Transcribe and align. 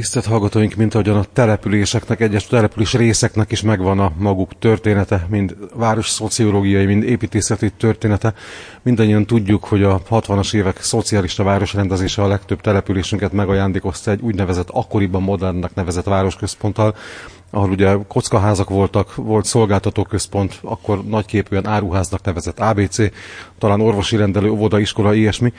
Tisztelt 0.00 0.26
hallgatóink, 0.26 0.74
mint 0.74 0.94
ahogyan 0.94 1.16
a 1.16 1.24
településeknek, 1.32 2.20
egyes 2.20 2.46
település 2.46 2.92
részeknek 2.92 3.52
is 3.52 3.62
megvan 3.62 3.98
a 3.98 4.12
maguk 4.18 4.58
története, 4.58 5.26
mind 5.28 5.56
város 5.74 6.08
szociológiai, 6.08 6.84
mind 6.84 7.02
építészeti 7.02 7.70
története. 7.70 8.34
Mindannyian 8.82 9.26
tudjuk, 9.26 9.64
hogy 9.64 9.82
a 9.82 10.02
60-as 10.10 10.54
évek 10.54 10.82
szocialista 10.82 11.42
városrendezése 11.42 12.22
a 12.22 12.26
legtöbb 12.26 12.60
településünket 12.60 13.32
megajándékozta 13.32 14.10
egy 14.10 14.20
úgynevezett 14.20 14.68
akkoriban 14.70 15.22
modernnek 15.22 15.74
nevezett 15.74 16.04
városközponttal, 16.04 16.94
ahol 17.50 17.70
ugye 17.70 17.96
kockaházak 18.08 18.68
voltak, 18.68 19.14
volt 19.14 19.44
szolgáltatóközpont, 19.44 20.58
akkor 20.62 21.04
nagyképűen 21.04 21.66
áruháznak 21.66 22.24
nevezett 22.24 22.60
ABC, 22.60 22.96
talán 23.58 23.80
orvosi 23.80 24.16
rendelő, 24.16 24.50
óvoda, 24.50 24.78
iskola, 24.78 25.14
ilyesmi. 25.14 25.52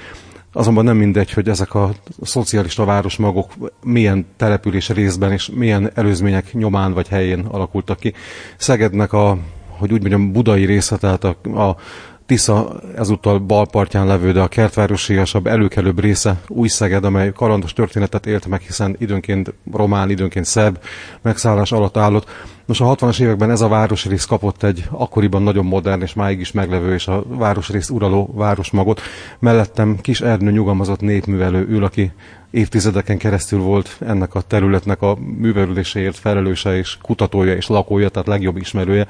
Azonban 0.54 0.84
nem 0.84 0.98
mindegy, 0.98 1.32
hogy 1.32 1.50
ezek 1.50 1.74
a 1.76 1.92
szocialista 2.22 2.86
városmagok 2.86 3.52
milyen 3.84 4.26
település 4.38 4.90
részben 4.90 5.32
és 5.32 5.50
milyen 5.54 5.92
előzmények 5.94 6.54
nyomán 6.54 6.94
vagy 6.94 7.08
helyén 7.08 7.40
alakultak 7.40 8.00
ki. 8.00 8.14
Szegednek 8.58 9.14
a, 9.14 9.38
hogy 9.68 9.94
úgy 9.94 10.00
mondjam, 10.00 10.32
budai 10.32 10.66
része, 10.66 10.98
tehát 10.98 11.24
a, 11.24 11.36
a 11.44 11.78
Tisza 12.26 12.80
ezúttal 12.96 13.40
balpartján 13.40 14.08
levő, 14.08 14.32
de 14.32 14.42
a 14.42 14.48
kertvárosiasabb, 14.48 15.48
előkelőbb 15.48 16.00
része 16.00 16.42
új 16.48 16.68
Szeged, 16.68 17.06
amely 17.06 17.32
kalandos 17.32 17.74
történetet 17.74 18.26
élt 18.26 18.48
meg, 18.48 18.62
hiszen 18.62 18.96
időnként 19.00 19.54
román, 19.72 20.10
időnként 20.10 20.46
szerb 20.46 20.78
megszállás 21.22 21.72
alatt 21.72 21.98
állott. 21.98 22.30
Nos, 22.66 22.82
a 22.82 22.96
60-as 22.96 23.20
években 23.20 23.52
ez 23.52 23.62
a 23.62 23.68
városrész 23.68 24.26
kapott 24.26 24.64
egy 24.64 24.88
akkoriban 24.92 25.42
nagyon 25.42 25.66
modern 25.66 26.02
és 26.02 26.14
máig 26.14 26.40
is 26.40 26.52
meglevő 26.52 26.94
és 26.94 27.08
a 27.08 27.24
városrész 27.28 27.90
uraló 27.90 28.34
városmagot. 28.36 29.02
Mellettem 29.40 29.98
kis 30.02 30.22
Ernő 30.22 30.52
nyugalmazott 30.52 31.02
népművelő 31.02 31.68
ül, 31.70 31.84
aki 31.84 32.12
évtizedeken 32.52 33.18
keresztül 33.18 33.60
volt 33.60 33.98
ennek 34.00 34.36
a 34.36 34.42
területnek 34.42 35.02
a 35.02 35.18
művelődéséért 35.38 36.18
felelőse 36.18 36.78
és 36.78 36.98
kutatója 37.02 37.56
és 37.56 37.68
lakója, 37.68 38.10
tehát 38.10 38.28
legjobb 38.28 38.58
ismerője 38.58 39.08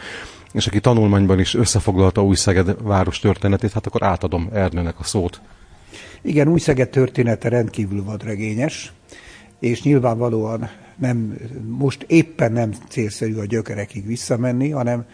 és 0.54 0.68
aki 0.68 0.80
tanulmányban 0.80 1.40
is 1.40 1.54
összefoglalta 1.54 2.24
új 2.24 2.36
Szeged 2.36 2.84
város 2.84 3.20
történetét, 3.20 3.72
hát 3.72 3.86
akkor 3.86 4.04
átadom 4.04 4.50
Ernőnek 4.54 5.00
a 5.00 5.04
szót. 5.04 5.42
Igen, 6.22 6.48
új 6.48 6.60
Szeged 6.60 6.90
története 6.90 7.50
rendkívül 7.50 8.04
vadregényes, 8.04 8.94
és 9.60 9.84
nyilvánvalóan 9.84 10.70
nem, 10.98 11.38
most 11.68 12.06
éppen 12.08 12.52
nem 12.52 12.74
célszerű 12.90 13.36
a 13.36 13.46
gyökerekig 13.46 14.06
visszamenni, 14.06 14.70
hanem 14.70 15.06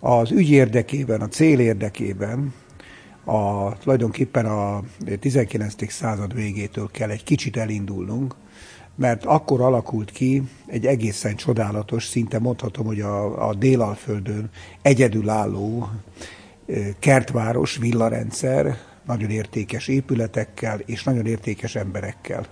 az 0.00 0.30
ügy 0.30 0.50
érdekében, 0.50 1.20
a 1.20 1.28
cél 1.28 1.60
érdekében, 1.60 2.54
a, 3.24 3.72
tulajdonképpen 3.78 4.46
a 4.46 4.82
19. 5.20 5.92
század 5.92 6.34
végétől 6.34 6.88
kell 6.92 7.10
egy 7.10 7.24
kicsit 7.24 7.56
elindulnunk, 7.56 8.34
mert 8.96 9.24
akkor 9.24 9.60
alakult 9.60 10.10
ki 10.10 10.42
egy 10.66 10.86
egészen 10.86 11.36
csodálatos, 11.36 12.06
szinte 12.06 12.38
mondhatom, 12.38 12.86
hogy 12.86 13.00
a, 13.00 13.48
a 13.48 13.54
Délalföldön 13.54 14.50
egyedülálló 14.82 15.88
kertváros, 16.98 17.76
villarendszer, 17.76 18.76
nagyon 19.06 19.30
értékes 19.30 19.88
épületekkel 19.88 20.80
és 20.86 21.04
nagyon 21.04 21.26
értékes 21.26 21.74
emberekkel. 21.74 22.46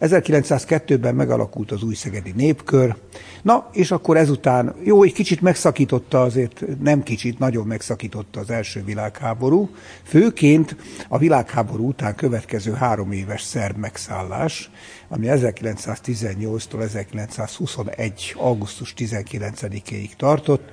1902-ben 0.00 1.14
megalakult 1.14 1.70
az 1.70 1.82
új 1.82 1.94
szegedi 1.94 2.32
népkör, 2.36 2.96
na, 3.42 3.68
és 3.72 3.90
akkor 3.90 4.16
ezután, 4.16 4.74
jó, 4.84 5.02
egy 5.02 5.12
kicsit 5.12 5.40
megszakította 5.40 6.22
azért, 6.22 6.64
nem 6.80 7.02
kicsit, 7.02 7.38
nagyon 7.38 7.66
megszakította 7.66 8.40
az 8.40 8.50
első 8.50 8.84
világháború, 8.84 9.70
főként 10.02 10.76
a 11.08 11.18
világháború 11.18 11.88
után 11.88 12.14
következő 12.14 12.72
három 12.72 13.12
éves 13.12 13.42
szerb 13.42 13.76
megszállás, 13.76 14.70
ami 15.08 15.26
1918-tól 15.30 16.82
1921. 16.82 18.34
augusztus 18.36 18.94
19-ig 18.96 20.10
tartott. 20.16 20.70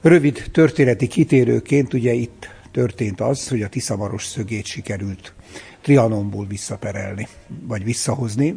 Rövid 0.00 0.44
történeti 0.52 1.06
kitérőként 1.06 1.94
ugye 1.94 2.12
itt 2.12 2.51
történt 2.72 3.20
az, 3.20 3.48
hogy 3.48 3.62
a 3.62 3.68
Tiszamaros 3.68 4.26
szögét 4.26 4.64
sikerült 4.64 5.34
Trianonból 5.80 6.46
visszaperelni, 6.46 7.28
vagy 7.62 7.84
visszahozni, 7.84 8.56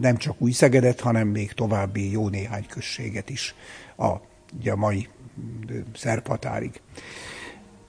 nem 0.00 0.16
csak 0.16 0.40
új 0.40 0.50
Szegedet, 0.50 1.00
hanem 1.00 1.28
még 1.28 1.52
további 1.52 2.10
jó 2.10 2.28
néhány 2.28 2.66
községet 2.66 3.30
is 3.30 3.54
a, 3.96 4.12
ugye 4.58 4.72
a 4.72 4.76
mai 4.76 5.08
szerb. 5.94 6.38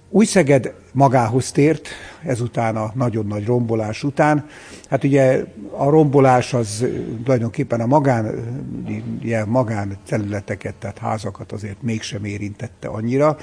Új-Szeged 0.09 0.74
magához 0.91 1.52
tért, 1.52 1.88
ezután 2.24 2.75
a 2.75 2.91
nagyon 2.96 3.25
nagy 3.25 3.46
rombolás 3.46 4.03
után. 4.03 4.46
Hát 4.90 5.03
ugye 5.03 5.44
a 5.72 5.90
rombolás 5.90 6.53
az 6.53 6.85
tulajdonképpen 7.24 7.81
a 7.81 7.85
magán, 7.85 8.35
ilyen 9.22 9.47
magán 9.47 9.97
területeket, 10.06 10.75
tehát 10.75 10.97
házakat 10.97 11.52
azért 11.52 11.81
mégsem 11.81 12.25
érintette 12.25 12.88
annyira. 12.88 13.38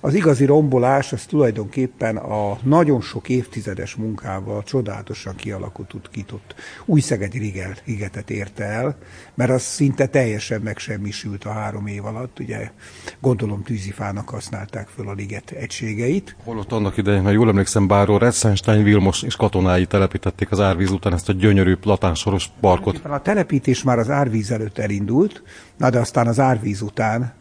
Az 0.00 0.14
igazi 0.14 0.44
rombolás 0.44 1.12
az 1.12 1.24
tulajdonképpen 1.24 2.16
a 2.16 2.58
nagyon 2.62 3.00
sok 3.00 3.28
évtizedes 3.28 3.94
munkával 3.94 4.62
csodálatosan 4.62 5.34
kialakult, 5.36 6.08
kitott 6.10 6.54
új-szegedi 6.84 7.52
rigetet 7.84 8.30
érte 8.30 8.64
el, 8.64 8.96
mert 9.34 9.50
az 9.50 9.62
szinte 9.62 10.06
teljesen 10.06 10.60
megsemmisült 10.60 11.44
a 11.44 11.50
három 11.50 11.86
év 11.86 12.04
alatt. 12.04 12.38
Ugye 12.38 12.70
gondolom 13.20 13.62
tűzifának 13.62 14.28
használták 14.28 14.88
föl 14.88 15.08
a 15.08 15.12
liget 15.12 15.50
egységeit. 15.50 16.36
Holott 16.44 16.72
annak 16.72 16.91
idején, 16.96 17.22
ha 17.22 17.30
jól 17.30 17.48
emlékszem, 17.48 17.86
bárról 17.86 18.18
Retzenstein, 18.18 18.84
Vilmos 18.84 19.22
és 19.22 19.36
katonái 19.36 19.86
telepítették 19.86 20.50
az 20.50 20.60
árvíz 20.60 20.90
után 20.90 21.12
ezt 21.12 21.28
a 21.28 21.32
gyönyörű 21.32 21.76
platánsoros 21.76 22.50
parkot. 22.60 23.00
A 23.04 23.20
telepítés 23.20 23.82
már 23.82 23.98
az 23.98 24.10
árvíz 24.10 24.50
előtt 24.50 24.78
elindult, 24.78 25.42
na 25.76 25.90
de 25.90 25.98
aztán 25.98 26.26
az 26.26 26.40
árvíz 26.40 26.80
után 26.80 27.32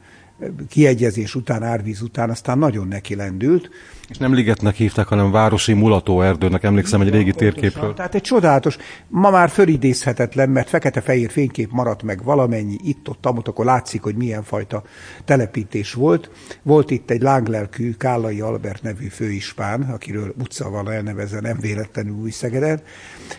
kiegyezés 0.69 1.35
után, 1.35 1.63
árvíz 1.63 2.01
után, 2.01 2.29
aztán 2.29 2.57
nagyon 2.57 2.87
neki 2.87 3.15
lendült. 3.15 3.69
És 4.09 4.17
nem 4.17 4.33
ligetnek 4.33 4.75
hívták, 4.75 5.07
hanem 5.07 5.31
városi 5.31 5.73
mulatóerdőnek, 5.73 6.63
emlékszem 6.63 7.01
egy 7.01 7.09
régi 7.09 7.31
térképről. 7.31 7.93
Tehát 7.93 8.15
egy 8.15 8.21
csodálatos, 8.21 8.77
ma 9.07 9.29
már 9.29 9.49
fölidézhetetlen, 9.49 10.49
mert 10.49 10.69
fekete-fehér 10.69 11.31
fénykép 11.31 11.71
maradt 11.71 12.03
meg 12.03 12.23
valamennyi 12.23 12.75
itt-ott, 12.83 13.25
amott, 13.25 13.47
akkor 13.47 13.65
látszik, 13.65 14.01
hogy 14.01 14.15
milyen 14.15 14.43
fajta 14.43 14.83
telepítés 15.25 15.93
volt. 15.93 16.29
Volt 16.61 16.91
itt 16.91 17.09
egy 17.09 17.21
lánglelkű 17.21 17.93
Kállai 17.93 18.39
Albert 18.39 18.83
nevű 18.83 19.07
főispán, 19.07 19.81
akiről 19.81 20.33
utca 20.39 20.69
van 20.69 20.91
elnevezve, 20.91 21.39
nem 21.39 21.57
véletlenül 21.59 22.13
új 22.13 22.29
Szegeden, 22.29 22.81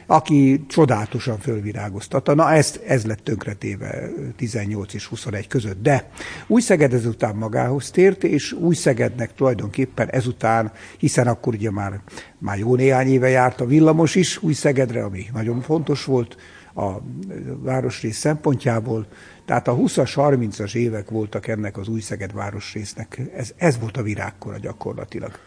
aki 0.07 0.65
csodálatosan 0.69 1.39
fölvirágoztatta. 1.39 2.35
Na 2.35 2.53
ez, 2.53 2.81
ez 2.87 3.07
lett 3.07 3.25
tönkretéve 3.25 4.09
18 4.37 4.95
és 4.95 5.07
21 5.07 5.47
között. 5.47 5.83
De 5.83 6.11
új 6.47 6.61
Szeged 6.61 6.95
ezután 6.95 7.35
magához 7.35 7.91
tért, 7.91 8.25
és 8.25 8.53
új 8.53 8.75
Szegednek 8.75 9.35
tulajdonképpen 9.35 10.09
ezután 10.11 10.31
után, 10.43 10.73
hiszen 10.99 11.27
akkor 11.27 11.55
ugye 11.55 11.71
már, 11.71 12.01
már 12.39 12.59
jó 12.59 12.77
néhány 12.77 13.09
éve 13.09 13.29
járt 13.29 13.61
a 13.61 13.67
villamos 13.67 14.15
is 14.15 14.43
új 14.43 14.53
Szegedre, 14.53 15.05
ami 15.05 15.27
nagyon 15.33 15.61
fontos 15.61 16.05
volt 16.05 16.37
a 16.75 16.91
városrész 17.63 18.19
szempontjából. 18.19 19.07
Tehát 19.45 19.69
a 19.69 19.77
20-as, 19.77 20.13
30-as 20.15 20.75
évek 20.75 21.11
voltak 21.11 21.47
ennek 21.47 21.77
az 21.77 21.89
új 21.89 22.01
Szeged 22.01 22.33
városrésznek. 22.33 23.21
Ez, 23.37 23.53
ez 23.57 23.79
volt 23.79 23.97
a 23.97 24.03
virágkora 24.03 24.59
gyakorlatilag. 24.59 25.39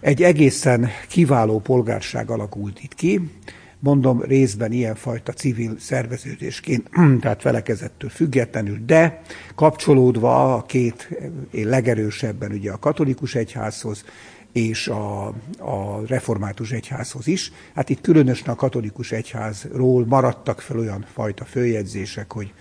Egy 0.00 0.22
egészen 0.22 0.88
kiváló 1.08 1.58
polgárság 1.58 2.30
alakult 2.30 2.82
itt 2.82 2.94
ki, 2.94 3.30
mondom 3.78 4.22
részben 4.22 4.72
ilyenfajta 4.72 5.32
civil 5.32 5.76
szerveződésként, 5.78 6.88
tehát 7.20 7.40
felekezettől 7.40 8.10
függetlenül, 8.10 8.78
de 8.86 9.20
kapcsolódva 9.54 10.54
a 10.54 10.62
két 10.62 11.08
legerősebben 11.52 12.52
ugye 12.52 12.70
a 12.72 12.78
katolikus 12.78 13.34
egyházhoz, 13.34 14.04
és 14.52 14.88
a, 14.88 15.26
a 15.58 16.06
református 16.06 16.70
egyházhoz 16.70 17.26
is. 17.26 17.52
Hát 17.74 17.88
itt 17.88 18.00
különösen 18.00 18.48
a 18.48 18.54
katolikus 18.54 19.12
egyházról 19.12 20.06
maradtak 20.06 20.60
fel 20.60 20.78
olyan 20.78 21.06
fajta 21.12 21.44
följegyzések, 21.44 22.32
hogy 22.32 22.52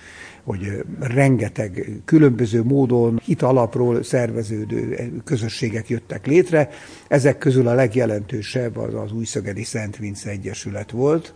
hogy 0.48 0.84
rengeteg 1.00 2.02
különböző 2.06 2.64
módon 2.64 3.22
hit 3.24 3.42
alapról 3.42 4.04
szerveződő 4.04 5.12
közösségek 5.24 5.90
jöttek 5.90 6.26
létre. 6.26 6.70
Ezek 7.08 7.38
közül 7.38 7.68
a 7.68 7.74
legjelentősebb 7.74 8.78
az 8.78 8.94
az 8.94 9.12
Újszögedi 9.12 9.64
Szent 9.64 9.98
Vince 9.98 10.30
Egyesület 10.30 10.92
volt, 10.92 11.34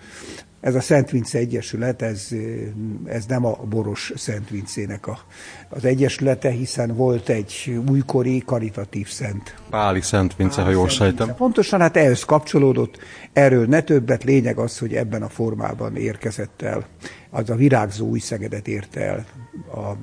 ez 0.61 0.75
a 0.75 0.81
Szent 0.81 1.09
Vince 1.09 1.37
Egyesület, 1.37 2.01
ez, 2.01 2.27
ez 3.05 3.25
nem 3.25 3.45
a 3.45 3.55
Boros 3.69 4.13
Szent 4.15 4.49
Vincének 4.49 5.07
a, 5.07 5.19
az 5.69 5.85
egyesülete, 5.85 6.49
hiszen 6.49 6.95
volt 6.95 7.29
egy 7.29 7.79
újkori 7.89 8.43
karitatív 8.45 9.09
szent. 9.09 9.55
Páli 9.69 10.01
Szent 10.01 10.35
Vince, 10.35 10.61
ha 10.61 10.69
jól 10.69 10.89
sejtem. 10.89 11.35
Pontosan, 11.35 11.79
hát 11.79 11.97
ehhez 11.97 12.23
kapcsolódott. 12.23 12.97
Erről 13.33 13.65
ne 13.65 13.81
többet, 13.81 14.23
lényeg 14.23 14.57
az, 14.57 14.77
hogy 14.77 14.93
ebben 14.93 15.21
a 15.21 15.29
formában 15.29 15.95
érkezett 15.95 16.61
el. 16.61 16.85
Az 17.29 17.49
a 17.49 17.55
virágzó 17.55 18.07
új 18.07 18.19
Szegedet 18.19 18.67
érte 18.67 19.01
el 19.01 19.25
a 19.73 19.95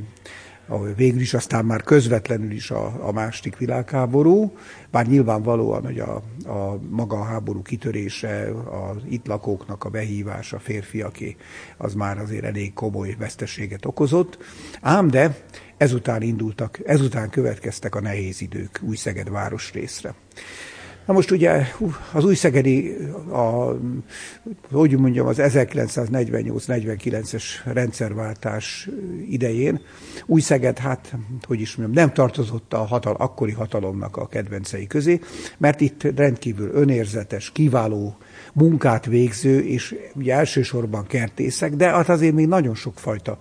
végül 0.96 1.20
is 1.20 1.34
aztán 1.34 1.64
már 1.64 1.82
közvetlenül 1.82 2.50
is 2.50 2.70
a, 2.70 3.06
a 3.06 3.12
második 3.12 3.56
világháború, 3.56 4.56
bár 4.90 5.06
nyilvánvalóan, 5.06 5.84
hogy 5.84 5.98
a, 5.98 6.14
a 6.46 6.78
maga 6.90 7.16
a 7.16 7.24
háború 7.24 7.62
kitörése, 7.62 8.50
az 8.70 9.02
itt 9.08 9.26
lakóknak 9.26 9.84
a 9.84 9.88
behívása 9.88 10.58
férfiaké, 10.58 11.36
az 11.76 11.94
már 11.94 12.18
azért 12.18 12.44
elég 12.44 12.72
komoly 12.72 13.16
veszteséget 13.18 13.84
okozott. 13.84 14.38
Ám 14.80 15.08
de 15.08 15.36
ezután 15.76 16.22
indultak, 16.22 16.80
ezután 16.84 17.30
következtek 17.30 17.94
a 17.94 18.00
nehéz 18.00 18.40
idők 18.40 18.80
Új-Szeged 18.82 19.30
városrészre. 19.30 20.14
Na 21.08 21.14
most 21.14 21.30
ugye 21.30 21.62
az 22.12 22.24
újszegedi, 22.24 22.96
a, 23.30 23.76
hogy 24.72 24.98
mondjam, 24.98 25.26
az 25.26 25.36
1948-49-es 25.40 27.42
rendszerváltás 27.64 28.88
idején 29.30 29.80
Újszeged, 30.26 30.78
hát, 30.78 31.14
hogy 31.42 31.60
is 31.60 31.76
mondjam, 31.76 32.04
nem 32.04 32.14
tartozott 32.14 32.72
a 32.72 32.78
hatal, 32.78 33.14
akkori 33.14 33.52
hatalomnak 33.52 34.16
a 34.16 34.26
kedvencei 34.26 34.86
közé, 34.86 35.20
mert 35.58 35.80
itt 35.80 36.02
rendkívül 36.16 36.70
önérzetes, 36.72 37.52
kiváló 37.52 38.16
munkát 38.52 39.06
végző, 39.06 39.60
és 39.60 39.94
ugye 40.14 40.34
elsősorban 40.34 41.06
kertészek, 41.06 41.74
de 41.74 41.88
hát 41.88 42.08
azért 42.08 42.34
még 42.34 42.46
nagyon 42.46 42.74
sokfajta 42.74 43.38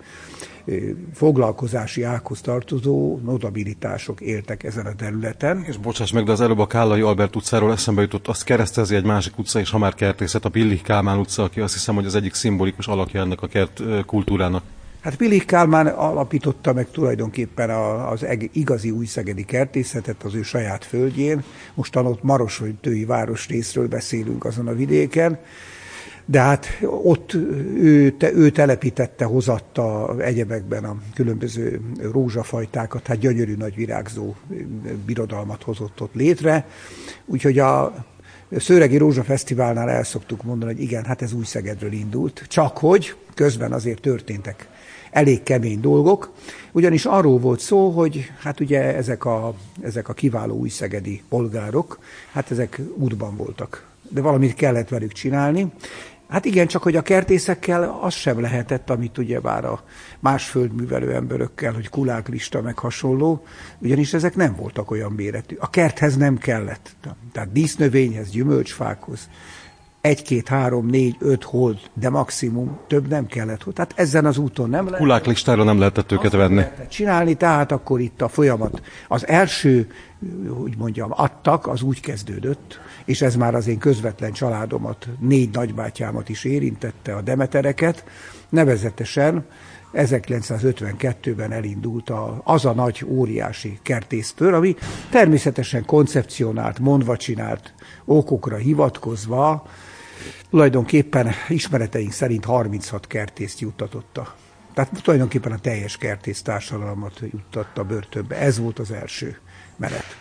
foglalkozási 1.14 2.04
ághoz 2.04 2.42
tartozó 2.42 3.20
notabilitások 3.24 4.22
éltek 4.22 4.64
ezen 4.64 4.86
a 4.86 4.96
területen. 4.96 5.64
És 5.68 5.78
bocsáss 5.78 6.12
meg, 6.12 6.24
de 6.24 6.32
az 6.32 6.42
előbb 6.42 6.60
a 6.60 6.68
Kállai 6.68 7.02
Albert 7.02 7.36
utcáról 7.36 7.72
eszembe 7.72 8.02
jutott, 8.02 8.28
azt 8.28 8.44
keresztezi 8.44 8.96
egy 8.96 9.06
másik 9.06 9.38
utca, 9.38 9.60
és 9.60 9.70
ha 9.70 9.78
már 9.78 9.94
kertészet, 9.94 10.46
a 10.46 10.50
Billy 10.50 10.82
Kálmán 10.82 11.18
utca, 11.18 11.44
aki 11.44 11.60
azt 11.60 11.74
hiszem, 11.74 11.96
hogy 11.96 12.06
az 12.06 12.16
egyik 12.16 12.34
szimbolikus 12.34 12.88
alakja 12.88 13.22
ennek 13.22 13.42
a 13.42 13.48
kert 13.48 13.82
kultúrának. 14.06 14.64
Hát 15.02 15.18
Billy 15.18 15.38
Kálmán 15.38 15.88
alapította 15.88 16.74
meg 16.74 16.88
tulajdonképpen 16.92 17.70
az 18.10 18.26
igazi 18.52 18.92
újszegedi 18.92 19.46
kertészetet 19.46 20.24
az 20.24 20.36
ő 20.36 20.42
saját 20.42 20.86
földjén. 20.86 21.44
Mostan 21.74 22.06
ott 22.06 22.24
Maros 22.24 22.58
vagy 22.58 22.76
Tői 22.76 23.06
város 23.06 23.48
részről 23.48 23.88
beszélünk 23.88 24.46
azon 24.46 24.68
a 24.68 24.74
vidéken 24.74 25.40
de 26.30 26.40
hát 26.40 26.68
ott 26.82 27.34
ő, 27.76 28.12
te, 28.12 28.34
ő 28.34 28.50
telepítette, 28.50 29.26
hozatta 29.26 30.16
egyebekben 30.20 30.84
a 30.84 30.98
különböző 31.14 31.82
rózsafajtákat, 32.12 33.08
hát 33.08 33.20
gyönyörű 33.20 33.56
nagy 33.56 33.76
virágzó 33.76 34.36
birodalmat 35.06 35.64
hozott 35.64 36.02
ott 36.02 36.14
létre. 36.14 36.68
Úgyhogy 37.26 37.60
a 37.60 38.06
Szőregi 38.52 38.98
Rózsa 38.98 39.24
Fesztiválnál 39.24 39.90
el 39.90 40.04
szoktuk 40.04 40.44
mondani, 40.44 40.74
hogy 40.74 40.82
igen, 40.82 41.06
hát 41.06 41.22
ez 41.22 41.34
új 41.34 41.44
Szegedről 41.44 41.92
indult, 41.92 42.44
csak 42.48 42.78
hogy 42.78 43.16
közben 43.34 43.72
azért 43.72 44.02
történtek 44.02 44.68
elég 45.12 45.44
kemény 45.44 45.80
dolgok, 45.80 46.32
ugyanis 46.72 47.06
arról 47.06 47.40
volt 47.40 47.60
szó, 47.60 47.90
hogy 47.90 48.32
hát 48.40 48.60
ugye 48.60 48.96
ezek 48.96 49.26
a, 49.26 49.54
ezek 49.82 50.10
a 50.10 50.14
kiváló 50.14 50.56
újszegedi 50.56 51.22
polgárok, 51.30 52.00
hát 52.32 52.52
ezek 52.52 52.82
útban 52.96 53.36
voltak. 53.36 53.86
De 54.10 54.22
valamit 54.22 54.54
kellett 54.54 54.90
velük 54.90 55.12
csinálni, 55.12 55.68
Hát 56.30 56.46
igen, 56.46 56.68
csak 56.68 56.84
hogy 56.84 56.96
a 56.96 57.02
kertészekkel 57.02 58.00
az 58.02 58.14
sem 58.14 58.42
lehetett, 58.42 58.90
amit 58.90 59.18
ugye 59.18 59.40
bár 59.40 59.66
a 59.66 59.84
más 60.20 60.50
földművelő 60.50 61.14
emberökkel, 61.14 61.74
hogy 61.74 61.90
kuláklista 61.90 62.62
meg 62.62 62.78
hasonló, 62.78 63.44
ugyanis 63.80 64.14
ezek 64.14 64.36
nem 64.36 64.56
voltak 64.56 64.92
olyan 64.92 65.12
méretű. 65.12 65.56
A 65.60 65.70
kerthez 65.70 66.16
nem 66.16 66.38
kellett. 66.38 66.96
Tehát 67.32 67.52
dísznövényhez, 67.52 68.30
gyümölcsfákhoz, 68.30 69.30
egy, 70.02 70.22
két, 70.22 70.48
három, 70.48 70.86
négy, 70.86 71.16
öt 71.20 71.44
hold, 71.44 71.80
de 71.94 72.10
maximum 72.10 72.80
több 72.88 73.08
nem 73.08 73.26
kellett. 73.26 73.66
Tehát 73.74 73.94
ezen 73.96 74.26
az 74.26 74.38
úton 74.38 74.70
nem 74.70 74.86
lehet. 74.86 75.00
Kulák 75.00 75.26
listára 75.26 75.64
nem 75.64 75.80
lehetett 75.80 76.12
őket 76.12 76.32
venni. 76.32 76.56
Lehetett 76.56 76.90
csinálni, 76.90 77.34
tehát 77.34 77.72
akkor 77.72 78.00
itt 78.00 78.22
a 78.22 78.28
folyamat. 78.28 78.82
Az 79.08 79.28
első, 79.28 79.88
úgy 80.64 80.78
mondjam, 80.78 81.10
adtak, 81.12 81.68
az 81.68 81.82
úgy 81.82 82.00
kezdődött, 82.00 82.80
és 83.06 83.22
ez 83.22 83.36
már 83.36 83.56
az 83.56 83.68
én 83.68 83.78
közvetlen 83.78 84.32
családomat, 84.32 85.08
négy 85.20 85.50
nagybátyámat 85.50 86.30
is 86.30 86.44
érintette, 86.44 87.16
a 87.16 87.22
Demetereket, 87.22 88.04
nevezetesen 88.50 89.46
1952-ben 89.94 91.52
elindult 91.52 92.10
a, 92.10 92.42
az 92.44 92.66
a 92.66 92.74
nagy 92.74 93.06
óriási 93.08 93.80
kertésztől, 93.82 94.54
ami 94.54 94.76
természetesen 95.10 95.86
koncepcionált, 95.86 96.80
mondva 96.80 97.18
csinált 97.18 97.74
okokra 98.06 98.56
hivatkozva, 98.56 99.68
tulajdonképpen 100.50 101.32
ismereteink 101.48 102.12
szerint 102.12 102.46
36 102.46 103.08
kertészt 103.08 103.60
juttatotta. 103.60 104.36
Tehát 104.74 105.02
tulajdonképpen 105.04 105.52
a 105.52 105.60
teljes 105.60 105.98
kertész 105.98 106.42
társadalmat 106.42 107.20
juttatta 107.32 107.84
börtönbe. 107.84 108.36
Ez 108.36 108.60
volt 108.60 108.80
az 108.80 108.92
első 108.92 109.38
menet. 109.78 110.18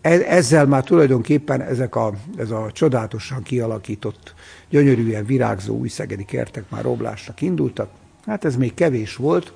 E-, 0.00 0.36
ezzel 0.36 0.66
már 0.66 0.84
tulajdonképpen 0.84 1.60
ezek 1.60 1.96
a, 1.96 2.12
ez 2.36 2.50
a 2.50 2.70
csodálatosan 2.72 3.42
kialakított, 3.42 4.34
gyönyörűen 4.68 5.26
virágzó 5.26 5.76
újszegedi 5.76 6.24
kertek 6.24 6.64
már 6.70 6.82
roblásnak 6.82 7.40
indultak. 7.40 7.90
Hát 8.26 8.44
ez 8.44 8.56
még 8.56 8.74
kevés 8.74 9.16
volt, 9.16 9.52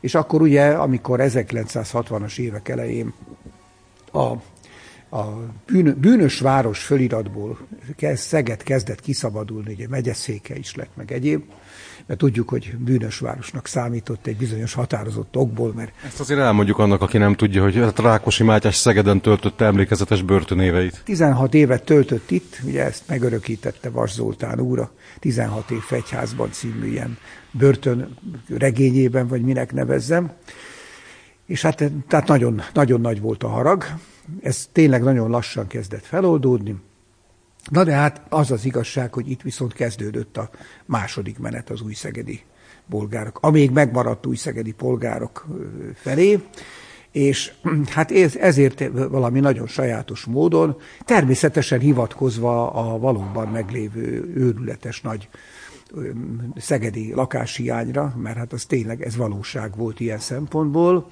és 0.00 0.14
akkor 0.14 0.42
ugye, 0.42 0.68
amikor 0.68 1.20
1960-as 1.22 2.38
évek 2.38 2.68
elején 2.68 3.12
a 4.12 4.32
a 5.12 5.52
bűn, 5.66 5.96
bűnös 6.00 6.40
város 6.40 6.84
föliratból 6.84 7.58
Szeged 8.14 8.62
kezdett 8.62 9.00
kiszabadulni, 9.00 9.72
ugye 9.72 9.88
megyeszéke 9.88 10.56
is 10.56 10.74
lett, 10.74 10.90
meg 10.94 11.12
egyéb, 11.12 11.42
mert 12.06 12.20
tudjuk, 12.20 12.48
hogy 12.48 12.76
bűnös 12.78 13.18
városnak 13.18 13.66
számított 13.66 14.26
egy 14.26 14.36
bizonyos 14.36 14.74
határozott 14.74 15.36
okból, 15.36 15.72
mert... 15.72 15.92
Ezt 16.06 16.20
azért 16.20 16.40
elmondjuk 16.40 16.78
annak, 16.78 17.02
aki 17.02 17.18
nem 17.18 17.34
tudja, 17.34 17.62
hogy 17.62 17.78
a 17.78 17.92
Rákosi 17.96 18.42
Mátyás 18.42 18.76
Szegeden 18.76 19.20
töltötte 19.20 19.64
emlékezetes 19.64 20.22
börtönéveit. 20.22 21.02
16 21.04 21.54
évet 21.54 21.84
töltött 21.84 22.30
itt, 22.30 22.60
ugye 22.64 22.84
ezt 22.84 23.02
megörökítette 23.08 23.90
Vas 23.90 24.12
Zoltán 24.12 24.60
úr 24.60 24.90
16 25.18 25.70
év 25.70 25.80
fegyházban 25.80 26.52
című 26.52 26.86
ilyen 26.86 27.18
börtön 27.50 28.16
regényében, 28.48 29.26
vagy 29.26 29.42
minek 29.42 29.72
nevezzem. 29.72 30.32
És 31.46 31.62
hát 31.62 31.84
tehát 32.08 32.26
nagyon, 32.26 32.62
nagyon 32.72 33.00
nagy 33.00 33.20
volt 33.20 33.42
a 33.42 33.48
harag, 33.48 33.84
ez 34.42 34.68
tényleg 34.72 35.02
nagyon 35.02 35.30
lassan 35.30 35.66
kezdett 35.66 36.04
feloldódni. 36.04 36.76
Na 37.70 37.84
de 37.84 37.92
hát 37.92 38.20
az 38.28 38.50
az 38.50 38.64
igazság, 38.64 39.12
hogy 39.12 39.30
itt 39.30 39.42
viszont 39.42 39.72
kezdődött 39.72 40.36
a 40.36 40.50
második 40.86 41.38
menet 41.38 41.70
az 41.70 41.80
újszegedi 41.80 42.42
polgárok, 42.90 43.38
amíg 43.40 43.70
megmaradt 43.70 44.26
újszegedi 44.26 44.72
polgárok 44.72 45.46
felé, 45.94 46.40
és 47.10 47.52
hát 47.94 48.10
ezért 48.36 48.84
valami 49.08 49.40
nagyon 49.40 49.66
sajátos 49.66 50.24
módon, 50.24 50.76
természetesen 51.04 51.80
hivatkozva 51.80 52.70
a 52.72 52.98
valóban 52.98 53.48
meglévő 53.48 54.32
őrületes 54.34 55.00
nagy 55.00 55.28
szegedi 56.56 57.12
lakáshiányra, 57.14 58.14
mert 58.22 58.36
hát 58.36 58.52
az 58.52 58.64
tényleg 58.64 59.02
ez 59.02 59.16
valóság 59.16 59.76
volt 59.76 60.00
ilyen 60.00 60.18
szempontból. 60.18 61.08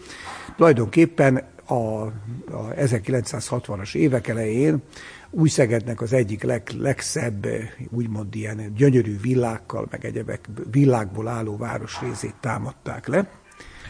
Tulajdonképpen 0.57 1.43
a, 1.71 2.03
a 2.50 2.75
1960-as 2.77 3.95
évek 3.95 4.29
elején 4.29 4.83
Újszegednek 5.31 6.00
az 6.00 6.12
egyik 6.12 6.43
leg, 6.43 6.71
legszebb, 6.79 7.47
úgymond 7.91 8.35
ilyen 8.35 8.75
gyönyörű 8.77 9.21
villákkal, 9.21 9.87
meg 9.91 10.05
egyebek 10.05 10.49
villákból 10.71 11.29
álló 11.29 11.57
városrészét 11.57 12.35
támadták 12.41 13.07
le. 13.07 13.29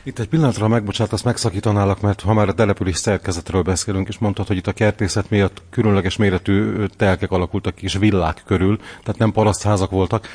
Itt 0.02 0.18
egy 0.18 0.28
pillanatra 0.28 0.68
megbocsátasz, 0.68 1.22
megszakítanálak, 1.22 2.00
mert 2.00 2.20
ha 2.20 2.34
már 2.34 2.48
a 2.48 2.54
település 2.54 2.96
szerkezetről 2.96 3.62
beszélünk, 3.62 4.08
és 4.08 4.18
mondtad, 4.18 4.46
hogy 4.46 4.56
itt 4.56 4.66
a 4.66 4.72
kertészet 4.72 5.30
miatt 5.30 5.62
különleges 5.70 6.16
méretű 6.16 6.84
telkek 6.96 7.30
alakultak 7.30 7.82
és 7.82 7.96
villák 7.96 8.42
körül, 8.46 8.76
tehát 8.76 9.18
nem 9.18 9.32
parasztházak 9.32 9.90
voltak 9.90 10.26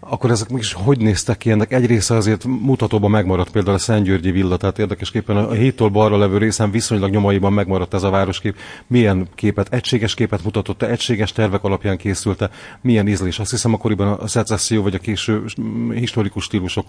akkor 0.00 0.30
ezek 0.30 0.48
mégis 0.48 0.72
hogy 0.72 0.98
néztek 0.98 1.38
ki? 1.38 1.50
Ennek 1.50 1.72
egy 1.72 1.86
része 1.86 2.14
azért 2.14 2.44
mutatóban 2.44 3.10
megmaradt, 3.10 3.50
például 3.50 3.76
a 3.76 3.78
Szentgyörgyi 3.78 4.30
villa, 4.30 4.56
tehát 4.56 4.78
érdekesképpen 4.78 5.36
a 5.36 5.52
héttől 5.52 5.88
balra 5.88 6.18
levő 6.18 6.38
részen 6.38 6.70
viszonylag 6.70 7.10
nyomaiban 7.10 7.52
megmaradt 7.52 7.94
ez 7.94 8.02
a 8.02 8.10
városkép. 8.10 8.56
Milyen 8.86 9.28
képet, 9.34 9.72
egységes 9.72 10.14
képet 10.14 10.44
mutatott, 10.44 10.82
egységes 10.82 11.32
tervek 11.32 11.64
alapján 11.64 11.96
készülte, 11.96 12.50
milyen 12.80 13.08
ízlés? 13.08 13.38
Azt 13.38 13.50
hiszem 13.50 13.74
akkoriban 13.74 14.12
a 14.12 14.26
szecesszió 14.26 14.82
vagy 14.82 14.94
a 14.94 14.98
késő 14.98 15.44
historikus 15.90 16.44
stílusok 16.44 16.86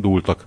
dúltak. 0.00 0.46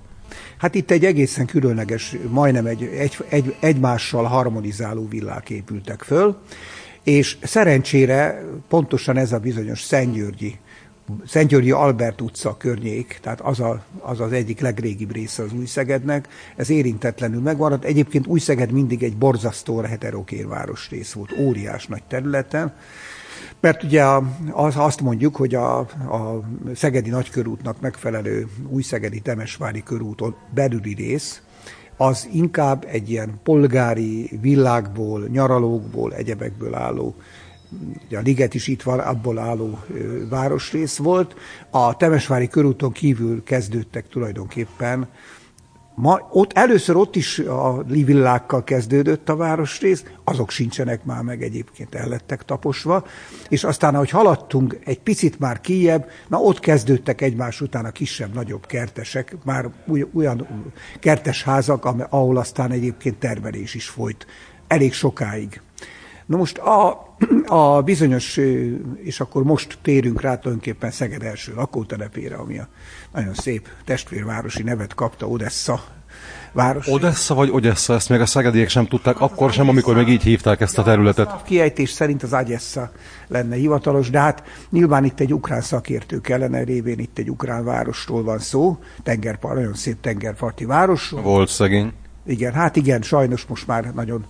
Hát 0.57 0.75
itt 0.75 0.91
egy 0.91 1.05
egészen 1.05 1.45
különleges, 1.45 2.15
majdnem 2.29 2.65
egy, 2.65 2.83
egy, 2.83 3.17
egy, 3.29 3.55
egymással 3.59 4.23
harmonizáló 4.23 5.07
villák 5.07 5.49
épültek 5.49 6.01
föl, 6.01 6.37
és 7.03 7.37
szerencsére 7.43 8.43
pontosan 8.67 9.17
ez 9.17 9.31
a 9.31 9.39
bizonyos 9.39 9.81
Szentgyörgyi 9.81 10.59
Szentgyörgyi 11.25 11.71
Albert 11.71 12.21
utca 12.21 12.57
környék, 12.57 13.19
tehát 13.21 13.41
az, 13.41 13.59
a, 13.59 13.83
az 13.99 14.19
az 14.19 14.31
egyik 14.31 14.59
legrégibb 14.59 15.11
része 15.11 15.43
az 15.43 15.53
Újszegednek, 15.53 16.27
ez 16.55 16.69
érintetlenül 16.69 17.41
megmaradt. 17.41 17.83
Egyébként 17.83 18.27
Újszeged 18.27 18.71
mindig 18.71 19.03
egy 19.03 19.17
borzasztó 19.17 19.79
heterokér 19.79 20.47
városrész 20.47 21.11
volt, 21.11 21.35
óriás 21.39 21.87
nagy 21.87 22.03
területen, 22.03 22.73
mert 23.59 23.83
ugye 23.83 24.03
az, 24.51 24.77
azt 24.77 25.01
mondjuk, 25.01 25.35
hogy 25.35 25.55
a, 25.55 25.79
a 25.79 26.43
Szegedi 26.75 27.09
Nagykörútnak 27.09 27.81
megfelelő 27.81 28.47
Újszegedi 28.67 29.19
Temesvári 29.19 29.83
körúton 29.83 30.35
belüli 30.53 30.93
rész, 30.93 31.41
az 31.97 32.29
inkább 32.31 32.85
egy 32.89 33.09
ilyen 33.09 33.39
polgári 33.43 34.29
világból, 34.41 35.27
nyaralókból, 35.27 36.13
egyebekből 36.13 36.75
álló 36.75 37.15
a 38.11 38.19
Liget 38.23 38.53
is 38.53 38.67
itt 38.67 38.81
van, 38.81 38.99
abból 38.99 39.37
álló 39.37 39.79
városrész 40.29 40.97
volt. 40.97 41.35
A 41.69 41.97
Temesvári 41.97 42.47
körúton 42.47 42.91
kívül 42.91 43.43
kezdődtek 43.43 44.09
tulajdonképpen 44.09 45.07
Ma, 46.01 46.27
ott, 46.31 46.53
először 46.53 46.95
ott 46.95 47.15
is 47.15 47.39
a 47.39 47.83
livillákkal 47.87 48.63
kezdődött 48.63 49.29
a 49.29 49.35
városrész, 49.35 50.03
azok 50.23 50.49
sincsenek 50.49 51.03
már 51.03 51.21
meg 51.21 51.43
egyébként 51.43 51.95
el 51.95 52.07
lettek 52.07 52.43
taposva, 52.43 53.05
és 53.49 53.63
aztán, 53.63 53.95
ahogy 53.95 54.09
haladtunk 54.09 54.79
egy 54.85 54.99
picit 54.99 55.39
már 55.39 55.61
kijebb, 55.61 56.09
na 56.27 56.37
ott 56.37 56.59
kezdődtek 56.59 57.21
egymás 57.21 57.61
után 57.61 57.85
a 57.85 57.91
kisebb-nagyobb 57.91 58.65
kertesek, 58.65 59.35
már 59.43 59.69
olyan 60.13 60.47
kertes 60.99 61.43
házak, 61.43 61.85
ahol 62.09 62.37
aztán 62.37 62.71
egyébként 62.71 63.19
termelés 63.19 63.73
is 63.73 63.87
folyt 63.87 64.27
elég 64.67 64.93
sokáig. 64.93 65.61
Na 66.29 66.37
most 66.37 66.57
a, 66.57 67.07
a 67.45 67.81
bizonyos, 67.81 68.39
és 69.03 69.19
akkor 69.19 69.43
most 69.43 69.77
térünk 69.81 70.21
rá 70.21 70.37
tulajdonképpen 70.37 70.91
Szeged 70.91 71.23
első 71.23 71.53
lakótelepére, 71.55 72.35
ami 72.35 72.59
a 72.59 72.67
nagyon 73.13 73.33
szép 73.33 73.67
testvérvárosi 73.85 74.63
nevet 74.63 74.93
kapta, 74.93 75.27
Odessa 75.27 75.83
város. 76.51 76.87
Odessa 76.87 77.33
vagy 77.33 77.49
Odessa, 77.49 77.93
ezt 77.93 78.09
még 78.09 78.19
a 78.19 78.25
szegediek 78.25 78.69
sem 78.69 78.87
tudták, 78.87 79.21
akkor 79.21 79.51
sem, 79.51 79.69
amikor 79.69 79.95
még 79.95 80.07
így 80.07 80.23
hívták 80.23 80.61
ezt 80.61 80.77
a 80.77 80.83
területet. 80.83 81.27
A 81.27 81.41
kiejtés 81.45 81.89
szerint 81.89 82.23
az 82.23 82.33
Agyessa 82.33 82.91
lenne 83.27 83.55
hivatalos, 83.55 84.09
de 84.09 84.19
hát 84.19 84.43
nyilván 84.69 85.03
itt 85.03 85.19
egy 85.19 85.33
ukrán 85.33 85.61
szakértő 85.61 86.21
kellene, 86.21 86.63
révén 86.63 86.99
itt 86.99 87.17
egy 87.17 87.29
ukrán 87.29 87.63
városról 87.63 88.23
van 88.23 88.39
szó, 88.39 88.77
tengerpart, 89.03 89.55
nagyon 89.55 89.73
szép 89.73 90.01
tengerparti 90.01 90.65
város. 90.65 91.09
Volt 91.09 91.49
szegény. 91.49 91.93
Igen, 92.25 92.53
hát 92.53 92.75
igen, 92.75 93.01
sajnos 93.01 93.45
most 93.45 93.67
már 93.67 93.91
nagyon 93.93 94.25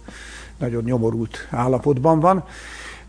nagyon 0.59 0.83
nyomorult 0.83 1.47
állapotban 1.51 2.19
van. 2.19 2.43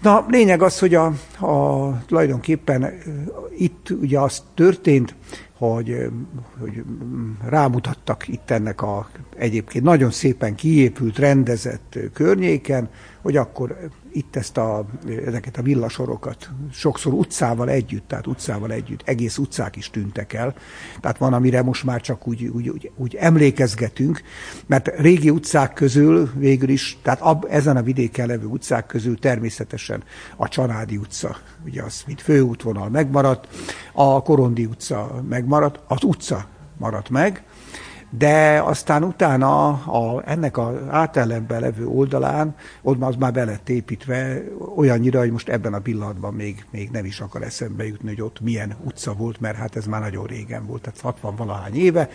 Na, 0.03 0.25
lényeg 0.29 0.63
az, 0.63 0.79
hogy 0.79 0.95
a, 0.95 1.13
a, 1.41 1.89
tulajdonképpen 2.07 2.93
itt 3.57 3.91
ugye 4.01 4.19
az 4.19 4.43
történt, 4.55 5.15
hogy, 5.61 6.11
hogy 6.59 6.85
rámutattak 7.45 8.29
itt 8.29 8.51
ennek 8.51 8.83
a 8.83 9.09
egyébként 9.37 9.85
nagyon 9.85 10.11
szépen 10.11 10.55
kiépült, 10.55 11.19
rendezett 11.19 11.99
környéken, 12.13 12.89
hogy 13.23 13.37
akkor 13.37 13.91
itt 14.13 14.37
ezt 14.37 14.57
a, 14.57 14.85
ezeket 15.27 15.57
a 15.57 15.63
villasorokat 15.63 16.51
sokszor 16.73 17.13
utcával 17.13 17.69
együtt, 17.69 18.09
tehát 18.09 18.27
utcával 18.27 18.73
együtt, 18.73 19.03
egész 19.05 19.39
utcák 19.39 19.77
is 19.77 19.91
tűntek 19.91 20.33
el. 20.33 20.55
Tehát 21.01 21.19
van, 21.19 21.33
amire 21.33 21.63
most 21.63 21.85
már 21.85 22.01
csak 22.01 22.29
úgy, 22.29 22.45
úgy, 22.45 22.69
úgy, 22.69 22.91
úgy 22.97 23.15
emlékezgetünk, 23.15 24.23
mert 24.67 25.01
régi 25.01 25.31
utcák 25.31 25.73
közül 25.73 26.31
végül 26.35 26.69
is, 26.69 26.99
tehát 27.03 27.21
ab, 27.21 27.47
ezen 27.51 27.77
a 27.77 27.83
vidéken 27.83 28.27
levő 28.27 28.47
utcák 28.47 28.87
közül 28.87 29.19
természetesen 29.19 30.03
a 30.37 30.49
Csanádi 30.49 30.97
utca, 30.97 31.37
ugye 31.65 31.83
az, 31.83 32.03
mint 32.07 32.21
főútvonal 32.21 32.89
megmaradt, 32.89 33.49
a 33.93 34.23
Korondi 34.23 34.65
utca 34.65 35.23
megmaradt, 35.29 35.50
az 35.87 36.03
utca 36.03 36.47
maradt 36.77 37.11
meg, 37.11 37.45
de 38.11 38.63
aztán 38.65 39.05
utána 39.05 39.69
a, 39.69 40.23
ennek 40.27 40.59
az 40.59 40.75
átellenben 40.89 41.61
levő 41.61 41.87
oldalán, 41.87 42.57
ott 42.83 43.03
az 43.03 43.15
már 43.17 43.33
be 43.33 43.45
lett 43.45 43.69
építve 43.69 44.43
olyannyira, 44.77 45.19
hogy 45.19 45.31
most 45.31 45.49
ebben 45.49 45.75
a 45.75 45.79
pillanatban 45.79 46.35
még, 46.35 46.65
még 46.71 46.91
nem 46.91 47.05
is 47.05 47.21
akar 47.21 47.43
eszembe 47.43 47.87
jutni, 47.87 48.09
hogy 48.09 48.23
ott 48.23 48.41
milyen 48.41 48.77
utca 48.85 49.13
volt, 49.13 49.41
mert 49.41 49.57
hát 49.57 49.77
ez 49.77 49.85
már 49.85 50.01
nagyon 50.01 50.27
régen 50.27 50.67
volt, 50.67 50.83
tehát 50.83 51.01
60 51.01 51.37
valahány 51.37 51.75
éve. 51.75 52.09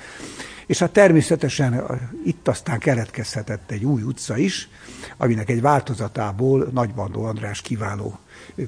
És 0.66 0.80
hát 0.80 0.92
természetesen 0.92 1.84
itt 2.26 2.48
aztán 2.48 2.80
keletkezhetett 2.80 3.72
egy 3.72 3.86
új 3.86 4.02
utca 4.02 4.38
is, 4.38 4.70
aminek 5.18 5.50
egy 5.50 5.62
változatából 5.62 6.70
Nagybandó 6.74 7.24
András 7.24 7.62
kiváló 7.62 8.20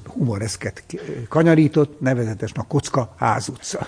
humoreszket 0.04 0.84
kanyarított, 1.28 2.00
nevezetesen 2.00 2.56
a 2.58 2.66
Kocka 2.66 3.14
Ház 3.16 3.48
utca. 3.48 3.86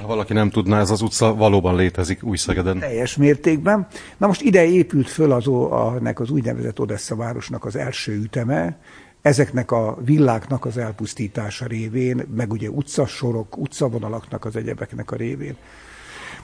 Ha 0.00 0.06
valaki 0.06 0.32
nem 0.32 0.50
tudná, 0.50 0.80
ez 0.80 0.90
az 0.90 1.02
utca 1.02 1.34
valóban 1.34 1.76
létezik 1.76 2.22
Új-Szegeden. 2.22 2.78
Teljes 2.78 3.16
mértékben. 3.16 3.86
Na 4.16 4.26
most 4.26 4.40
ide 4.40 4.64
épült 4.64 5.08
föl 5.08 5.32
az, 5.32 5.46
a, 5.46 5.94
az 6.14 6.30
úgynevezett 6.30 6.80
Odessa 6.80 7.16
városnak 7.16 7.64
az 7.64 7.76
első 7.76 8.12
üteme, 8.12 8.78
ezeknek 9.22 9.70
a 9.70 9.98
villáknak 10.04 10.64
az 10.64 10.76
elpusztítása 10.76 11.66
révén, 11.66 12.26
meg 12.34 12.52
ugye 12.52 12.70
utcasorok, 12.70 13.56
utcavonalaknak 13.56 14.44
az 14.44 14.56
egyebeknek 14.56 15.10
a 15.10 15.16
révén. 15.16 15.56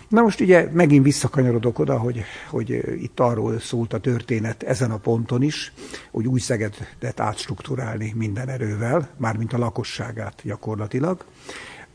Na 0.08 0.22
most 0.22 0.40
ugye 0.40 0.68
megint 0.72 1.04
visszakanyarodok 1.04 1.78
oda, 1.78 1.98
hogy, 1.98 2.22
hogy 2.50 2.70
itt 3.02 3.20
arról 3.20 3.58
szólt 3.58 3.92
a 3.92 3.98
történet 3.98 4.62
ezen 4.62 4.90
a 4.90 4.96
ponton 4.96 5.42
is, 5.42 5.72
hogy 6.10 6.26
új 6.26 6.40
Szegedet 6.40 7.20
átstruktúrálni 7.20 8.12
minden 8.16 8.48
erővel, 8.48 9.08
mármint 9.16 9.52
a 9.52 9.58
lakosságát 9.58 10.40
gyakorlatilag. 10.44 11.24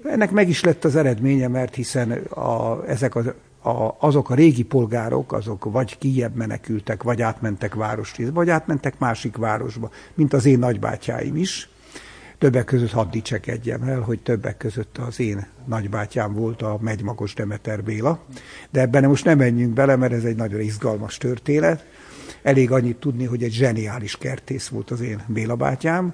Ennek 0.10 0.32
meg 0.32 0.50
is 0.50 0.64
lett 0.64 0.86
az 0.86 0.96
eredménye, 0.96 1.48
mert 1.48 1.76
hiszen 1.76 2.12
a, 2.30 2.84
ezek 2.88 3.16
az 3.16 3.26
a, 3.66 3.96
azok 4.00 4.30
a 4.30 4.36
régi 4.36 4.64
polgárok, 4.64 5.34
azok 5.34 5.66
vagy 5.66 5.98
kijebb 5.98 6.36
menekültek, 6.36 7.04
vagy 7.04 7.22
átmentek 7.22 7.74
városrészbe, 7.74 8.34
vagy 8.34 8.50
átmentek 8.50 9.00
másik 9.00 9.38
városba, 9.38 9.92
mint 10.14 10.34
az 10.34 10.46
én 10.46 10.60
nagybátyáim 10.60 11.36
is. 11.36 11.70
Többek 12.38 12.66
között 12.66 12.92
hadd 12.92 13.10
dicsekedjem 13.10 13.84
el, 13.84 14.00
hogy 14.00 14.20
többek 14.20 14.58
között 14.58 14.98
az 14.98 15.20
én 15.20 15.48
nagybátyám 15.66 16.34
volt 16.34 16.62
a 16.62 16.78
Megymagos 16.82 17.34
Demeter 17.34 17.84
Béla, 17.84 18.20
de 18.70 18.82
ebben 18.82 19.04
most 19.04 19.26
nem 19.26 19.38
menjünk 19.38 19.74
bele, 19.74 19.96
mert 19.96 20.14
ez 20.14 20.24
egy 20.24 20.36
nagyon 20.36 20.60
izgalmas 20.60 21.18
történet. 21.18 21.86
Elég 22.46 22.72
annyit 22.72 22.96
tudni, 22.96 23.26
hogy 23.26 23.44
egy 23.44 23.52
zseniális 23.52 24.18
kertész 24.18 24.68
volt 24.68 24.92
az 24.92 25.02
én 25.02 25.24
Béla 25.28 25.56
bátyám, 25.56 26.14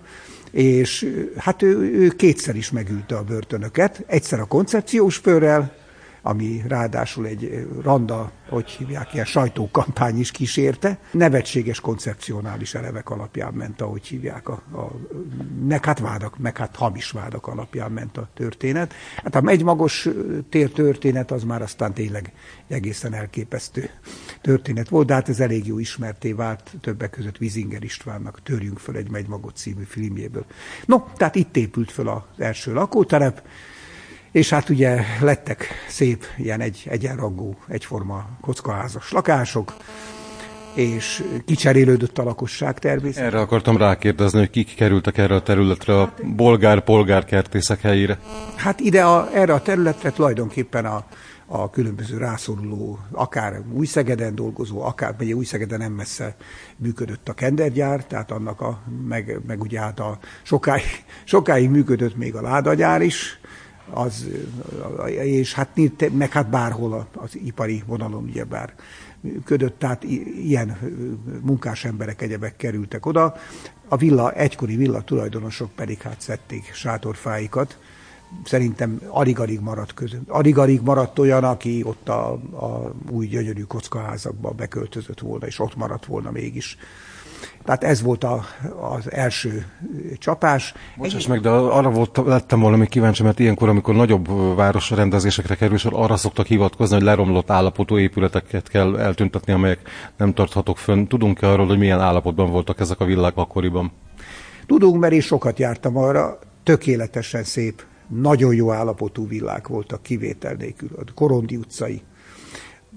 és 0.51 1.15
hát 1.37 1.61
ő, 1.61 1.77
ő 1.77 2.07
kétszer 2.07 2.55
is 2.55 2.71
megülte 2.71 3.15
a 3.15 3.23
börtönöket, 3.23 4.03
egyszer 4.07 4.39
a 4.39 4.45
koncepciós 4.45 5.19
pörrel, 5.19 5.73
ami 6.21 6.61
ráadásul 6.67 7.25
egy 7.25 7.67
randa, 7.81 8.31
hogy 8.49 8.69
hívják, 8.69 9.13
ilyen 9.13 9.25
sajtókampány 9.25 10.19
is 10.19 10.31
kísérte. 10.31 10.99
Nevetséges 11.11 11.79
koncepcionális 11.79 12.73
elevek 12.73 13.09
alapján 13.09 13.53
ment, 13.53 13.81
ahogy 13.81 14.05
hívják, 14.05 14.49
a, 14.49 14.53
a, 14.53 14.91
meg 15.67 15.85
hát 15.85 15.99
vádak, 15.99 16.37
meg 16.37 16.57
hát 16.57 16.75
hamis 16.75 17.11
vádak 17.11 17.47
alapján 17.47 17.91
ment 17.91 18.17
a 18.17 18.29
történet. 18.33 18.93
Hát 19.23 19.35
a 19.35 19.41
megymagos 19.41 20.09
tér 20.49 20.71
történet 20.71 21.31
az 21.31 21.43
már 21.43 21.61
aztán 21.61 21.93
tényleg 21.93 22.33
egészen 22.67 23.13
elképesztő 23.13 23.89
történet 24.41 24.89
volt, 24.89 25.07
de 25.07 25.13
hát 25.13 25.29
ez 25.29 25.39
elég 25.39 25.67
jó 25.67 25.79
ismerté 25.79 26.31
vált 26.31 26.71
többek 26.81 27.09
között 27.09 27.37
Vizinger 27.37 27.83
Istvánnak 27.83 28.41
Törjünk 28.43 28.79
föl 28.79 28.95
egy 28.95 29.09
Megymagot 29.09 29.55
című 29.55 29.83
filmjéből. 29.83 30.45
No, 30.85 31.03
tehát 31.15 31.35
itt 31.35 31.57
épült 31.57 31.91
föl 31.91 32.07
az 32.07 32.21
első 32.37 32.73
lakótelep, 32.73 33.43
és 34.31 34.49
hát 34.49 34.69
ugye 34.69 35.03
lettek 35.21 35.67
szép 35.87 36.25
ilyen 36.37 36.61
egy, 36.61 36.83
egyenrangú, 36.89 37.55
egyforma 37.67 38.29
kockaházas 38.41 39.11
lakások, 39.11 39.73
és 40.73 41.23
kicserélődött 41.45 42.17
a 42.17 42.23
lakosság 42.23 42.79
természetesen. 42.79 43.25
Erre 43.25 43.39
akartam 43.39 43.77
rákérdezni, 43.77 44.39
hogy 44.39 44.49
kik 44.49 44.75
kerültek 44.75 45.17
erre 45.17 45.35
a 45.35 45.41
területre, 45.41 46.01
a 46.01 46.13
bolgár-polgár 46.35 47.25
kertészek 47.25 47.81
helyére. 47.81 48.19
Hát 48.55 48.79
ide 48.79 49.03
a, 49.03 49.29
erre 49.33 49.53
a 49.53 49.61
területre 49.61 50.11
tulajdonképpen 50.11 50.85
a, 50.85 51.05
a 51.45 51.69
különböző 51.69 52.17
rászoruló, 52.17 52.99
akár 53.11 53.61
Újszegeden 53.73 54.35
dolgozó, 54.35 54.81
akár 54.81 55.15
ugye 55.19 55.33
Újszegeden 55.33 55.79
nem 55.79 55.91
messze 55.91 56.35
működött 56.77 57.29
a 57.29 57.33
kendergyár, 57.33 58.05
tehát 58.05 58.31
annak 58.31 58.61
a, 58.61 58.81
meg, 59.07 59.39
meg 59.47 59.61
ugye 59.61 59.79
hát 59.79 59.99
a 59.99 60.17
sokáig, 60.43 61.03
sokáig 61.23 61.69
működött 61.69 62.15
még 62.15 62.35
a 62.35 62.41
ládagyár 62.41 63.01
is, 63.01 63.39
az, 63.93 64.27
és 65.23 65.53
hát, 65.53 65.79
meg 66.11 66.31
hát 66.31 66.49
bárhol 66.49 67.07
az 67.15 67.35
ipari 67.43 67.83
vonalon 67.85 68.23
ugyebár 68.23 68.73
működött, 69.21 69.79
tehát 69.79 70.03
ilyen 70.43 70.77
munkás 71.41 71.85
emberek, 71.85 72.21
egyebek 72.21 72.55
kerültek 72.55 73.05
oda. 73.05 73.35
A 73.87 73.97
villa, 73.97 74.31
egykori 74.31 74.75
villa 74.75 75.01
tulajdonosok 75.01 75.71
pedig 75.71 76.01
hát 76.01 76.21
szedték 76.21 76.73
sátorfáikat, 76.73 77.77
szerintem 78.43 79.01
alig-alig 79.07 79.59
maradt 79.59 79.93
között. 79.93 80.29
Alig-alig 80.29 80.81
maradt 80.81 81.19
olyan, 81.19 81.43
aki 81.43 81.83
ott 81.83 82.09
a, 82.09 82.31
a 82.51 82.93
új 83.09 83.27
gyönyörű 83.27 83.61
kockaházakba 83.61 84.51
beköltözött 84.51 85.19
volna, 85.19 85.45
és 85.45 85.59
ott 85.59 85.75
maradt 85.75 86.05
volna 86.05 86.31
mégis. 86.31 86.77
Tehát 87.63 87.83
ez 87.83 88.01
volt 88.01 88.23
a, 88.23 88.43
az 88.95 89.11
első 89.11 89.65
csapás. 90.17 90.73
Bocsáss 90.97 91.27
meg, 91.27 91.39
de 91.39 91.49
arra 91.49 91.89
volt, 91.89 92.21
lettem 92.25 92.59
valami 92.59 92.87
kíváncsi, 92.87 93.23
mert 93.23 93.39
ilyenkor, 93.39 93.69
amikor 93.69 93.95
nagyobb 93.95 94.55
városrendezésekre 94.55 95.55
kerül, 95.55 95.75
és 95.75 95.85
arra 95.85 96.17
szoktak 96.17 96.45
hivatkozni, 96.45 96.95
hogy 96.95 97.03
leromlott 97.03 97.49
állapotú 97.49 97.97
épületeket 97.97 98.67
kell 98.69 98.99
eltüntetni, 98.99 99.53
amelyek 99.53 99.79
nem 100.17 100.33
tarthatók 100.33 100.77
fönn. 100.77 101.05
Tudunk-e 101.07 101.47
arról, 101.47 101.67
hogy 101.67 101.77
milyen 101.77 101.99
állapotban 101.99 102.51
voltak 102.51 102.79
ezek 102.79 102.99
a 102.99 103.05
villák 103.05 103.37
akkoriban? 103.37 103.91
Tudunk, 104.65 104.99
mert 104.99 105.13
én 105.13 105.21
sokat 105.21 105.59
jártam 105.59 105.97
arra, 105.97 106.39
tökéletesen 106.63 107.43
szép, 107.43 107.83
nagyon 108.07 108.55
jó 108.55 108.71
állapotú 108.71 109.27
villák 109.27 109.67
voltak 109.67 110.03
kivétel 110.03 110.53
nélkül. 110.53 110.89
A 110.95 111.13
Korondi 111.15 111.55
utcai 111.55 112.01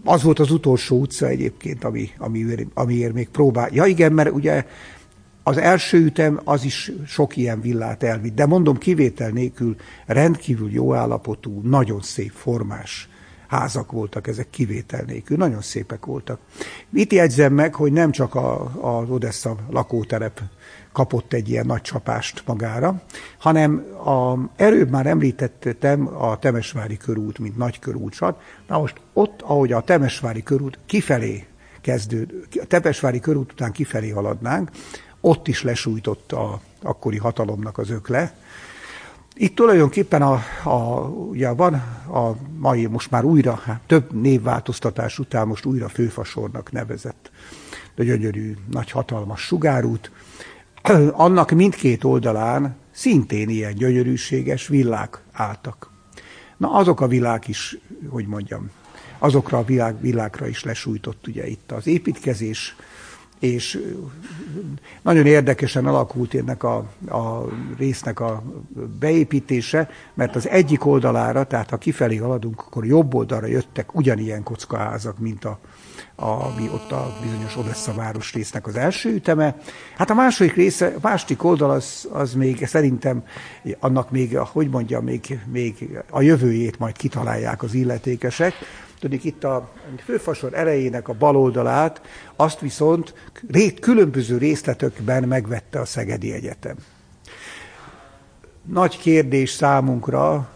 Az 0.04 0.22
volt 0.22 0.38
az 0.38 0.50
utolsó 0.50 1.00
utca 1.00 1.26
egyébként, 1.26 1.84
ami, 1.84 2.10
ami, 2.18 2.66
amiért 2.74 3.12
még 3.12 3.28
próbál. 3.28 3.68
Ja 3.72 3.84
igen, 3.84 4.12
mert 4.12 4.30
ugye 4.30 4.64
az 5.42 5.56
első 5.56 6.04
ütem 6.04 6.40
az 6.44 6.64
is 6.64 6.92
sok 7.06 7.36
ilyen 7.36 7.60
villát 7.60 8.02
elvitt, 8.02 8.34
de 8.34 8.46
mondom 8.46 8.78
kivétel 8.78 9.30
nélkül 9.30 9.76
rendkívül 10.06 10.70
jó 10.70 10.94
állapotú, 10.94 11.60
nagyon 11.62 12.00
szép 12.00 12.32
formás 12.32 13.08
házak 13.48 13.92
voltak 13.92 14.26
ezek 14.26 14.50
kivétel 14.50 15.04
nélkül, 15.06 15.36
nagyon 15.36 15.60
szépek 15.60 16.06
voltak. 16.06 16.40
Itt 16.92 17.12
jegyzem 17.12 17.52
meg, 17.52 17.74
hogy 17.74 17.92
nem 17.92 18.10
csak 18.10 18.34
a, 18.34 18.72
az 18.80 19.10
Odessa 19.10 19.56
lakótelep 19.70 20.40
kapott 20.94 21.32
egy 21.32 21.48
ilyen 21.48 21.66
nagy 21.66 21.80
csapást 21.80 22.42
magára, 22.46 23.02
hanem 23.38 23.84
a, 24.06 24.38
előbb 24.56 24.90
már 24.90 25.06
említettem 25.06 26.08
a 26.22 26.38
Temesvári 26.38 26.96
körút, 26.96 27.38
mint 27.38 27.56
nagy 27.56 27.78
körútsat. 27.78 28.40
Na 28.68 28.78
most 28.78 29.00
ott, 29.12 29.42
ahogy 29.42 29.72
a 29.72 29.80
Temesvári 29.80 30.42
körút 30.42 30.78
kifelé 30.86 31.46
kezdő, 31.80 32.46
a 32.60 32.64
Temesvári 32.66 33.20
körút 33.20 33.52
után 33.52 33.72
kifelé 33.72 34.08
haladnánk, 34.08 34.70
ott 35.20 35.48
is 35.48 35.62
lesújtott 35.62 36.32
a 36.32 36.60
akkori 36.82 37.18
hatalomnak 37.18 37.78
az 37.78 37.90
ökle. 37.90 38.36
Itt 39.34 39.54
tulajdonképpen 39.54 40.22
a, 40.22 40.40
a, 40.64 41.08
ugye 41.08 41.50
van 41.50 41.74
a 42.12 42.36
mai, 42.58 42.86
most 42.86 43.10
már 43.10 43.24
újra, 43.24 43.54
hát 43.64 43.80
több 43.86 44.12
névváltoztatás 44.12 45.18
után 45.18 45.46
most 45.46 45.64
újra 45.64 45.88
főfasornak 45.88 46.72
nevezett 46.72 47.30
de 47.94 48.04
gyönyörű, 48.04 48.56
nagy 48.70 48.90
hatalmas 48.90 49.40
sugárút. 49.40 50.10
Annak 51.12 51.50
mindkét 51.50 52.04
oldalán 52.04 52.76
szintén 52.90 53.48
ilyen 53.48 53.74
gyönyörűséges 53.74 54.66
villák 54.66 55.22
álltak. 55.32 55.90
Na 56.56 56.72
azok 56.72 57.00
a 57.00 57.06
világ 57.06 57.48
is, 57.48 57.78
hogy 58.08 58.26
mondjam, 58.26 58.70
azokra 59.18 59.58
a 59.58 59.64
világ, 59.64 60.00
világra 60.00 60.46
is 60.46 60.64
lesújtott 60.64 61.26
ugye 61.26 61.46
itt 61.46 61.72
az 61.72 61.86
építkezés, 61.86 62.76
és 63.44 63.80
nagyon 65.02 65.26
érdekesen 65.26 65.86
alakult 65.86 66.34
ennek 66.34 66.62
a, 66.62 66.76
a 67.08 67.44
résznek 67.78 68.20
a 68.20 68.42
beépítése, 68.98 69.90
mert 70.14 70.36
az 70.36 70.48
egyik 70.48 70.86
oldalára, 70.86 71.44
tehát 71.44 71.70
ha 71.70 71.76
kifelé 71.76 72.16
haladunk, 72.16 72.60
akkor 72.60 72.86
jobb 72.86 73.14
oldalra 73.14 73.46
jöttek 73.46 73.94
ugyanilyen 73.94 74.42
kockaházak, 74.42 75.18
mint 75.18 75.44
a, 75.44 75.58
ami 76.16 76.68
ott 76.72 76.92
a 76.92 77.16
bizonyos 77.22 77.56
Odessa 77.56 77.94
város 77.94 78.32
résznek 78.32 78.66
az 78.66 78.76
első 78.76 79.14
üteme. 79.14 79.56
Hát 79.96 80.10
a 80.10 80.14
második 80.14 80.54
része, 80.54 80.86
a 80.86 80.98
második 81.02 81.44
oldal 81.44 81.70
az, 81.70 82.08
az 82.12 82.34
még 82.34 82.66
szerintem 82.66 83.24
annak 83.78 84.10
még, 84.10 84.36
hogy 84.36 84.68
mondjam, 84.68 85.04
még, 85.04 85.40
még 85.52 85.98
a 86.10 86.20
jövőjét 86.20 86.78
majd 86.78 86.96
kitalálják 86.96 87.62
az 87.62 87.74
illetékesek, 87.74 88.54
Tudjuk, 89.04 89.24
itt 89.24 89.44
a 89.44 89.70
főfasor 90.04 90.54
elejének 90.54 91.08
a 91.08 91.12
bal 91.12 91.36
oldalát, 91.36 92.02
azt 92.36 92.60
viszont 92.60 93.14
rét, 93.48 93.80
különböző 93.80 94.38
részletekben 94.38 95.22
megvette 95.22 95.80
a 95.80 95.84
Szegedi 95.84 96.32
Egyetem. 96.32 96.76
Nagy 98.62 98.98
kérdés 98.98 99.50
számunkra, 99.50 100.50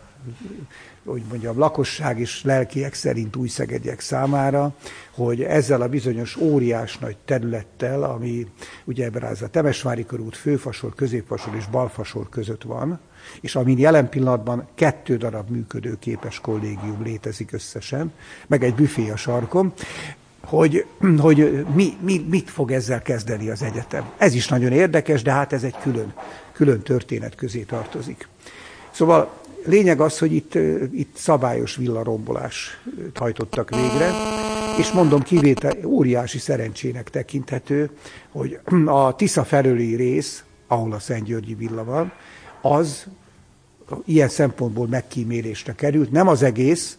hogy 1.04 1.22
mondjam, 1.28 1.58
lakosság 1.58 2.20
és 2.20 2.42
lelkiek 2.44 2.94
szerint 2.94 3.36
új 3.36 3.48
szegediek 3.48 4.00
számára, 4.00 4.74
hogy 5.10 5.42
ezzel 5.42 5.82
a 5.82 5.88
bizonyos 5.88 6.36
óriás 6.36 6.98
nagy 6.98 7.16
területtel, 7.24 8.02
ami 8.02 8.46
ugye 8.84 9.04
ebben 9.04 9.22
az 9.22 9.42
a 9.42 9.48
Temesvári 9.48 10.06
körút 10.06 10.36
főfasor, 10.36 10.94
középfasor 10.94 11.54
és 11.54 11.66
balfasor 11.66 12.28
között 12.28 12.62
van, 12.62 13.00
és 13.40 13.56
amin 13.56 13.78
jelen 13.78 14.08
pillanatban 14.08 14.66
kettő 14.74 15.16
darab 15.16 15.50
működőképes 15.50 16.40
kollégium 16.40 17.02
létezik 17.02 17.52
összesen, 17.52 18.12
meg 18.46 18.64
egy 18.64 18.74
büfé 18.74 19.10
a 19.10 19.16
sarkon, 19.16 19.72
hogy, 20.40 20.84
hogy 21.18 21.64
mi, 21.74 21.96
mi, 22.00 22.26
mit 22.30 22.50
fog 22.50 22.70
ezzel 22.72 23.02
kezdeni 23.02 23.48
az 23.48 23.62
egyetem. 23.62 24.04
Ez 24.16 24.34
is 24.34 24.48
nagyon 24.48 24.72
érdekes, 24.72 25.22
de 25.22 25.32
hát 25.32 25.52
ez 25.52 25.62
egy 25.62 25.76
külön, 25.82 26.12
külön 26.52 26.80
történet 26.80 27.34
közé 27.34 27.62
tartozik. 27.62 28.28
Szóval 28.90 29.30
lényeg 29.64 30.00
az, 30.00 30.18
hogy 30.18 30.32
itt, 30.32 30.54
itt 30.92 31.16
szabályos 31.16 31.76
villarombolás 31.76 32.80
hajtottak 33.14 33.70
végre, 33.70 34.10
és 34.78 34.92
mondom 34.92 35.22
kivétel, 35.22 35.72
óriási 35.84 36.38
szerencsének 36.38 37.10
tekinthető, 37.10 37.90
hogy 38.30 38.58
a 38.84 39.14
Tisza 39.14 39.44
felőli 39.44 39.94
rész, 39.94 40.44
ahol 40.66 40.92
a 40.92 40.98
Szent 40.98 41.24
Györgyi 41.24 41.54
villa 41.54 41.84
van, 41.84 42.12
az 42.62 43.06
ilyen 44.04 44.28
szempontból 44.28 44.86
megkímélésre 44.86 45.72
került. 45.72 46.10
Nem 46.10 46.28
az 46.28 46.42
egész, 46.42 46.98